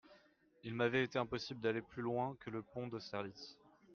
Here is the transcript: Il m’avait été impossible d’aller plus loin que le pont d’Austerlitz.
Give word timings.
Il 0.63 0.73
m’avait 0.73 1.03
été 1.03 1.19
impossible 1.19 1.59
d’aller 1.61 1.83
plus 1.83 2.01
loin 2.01 2.35
que 2.39 2.49
le 2.49 2.63
pont 2.63 2.87
d’Austerlitz. 2.87 3.55